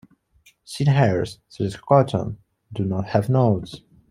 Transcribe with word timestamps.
Seed 0.65 0.87
hairs, 0.87 1.37
such 1.47 1.63
as 1.67 1.75
cotton, 1.77 2.39
do 2.73 2.83
not 2.85 3.05
have 3.09 3.29
nodes. 3.29 3.83